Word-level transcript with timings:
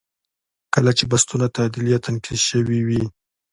کله 0.73 0.91
چې 0.97 1.03
بستونه 1.11 1.45
تعدیل 1.57 1.85
یا 1.93 1.99
تنقیض 2.05 2.41
شوي 2.49 2.79
وي. 2.87 3.03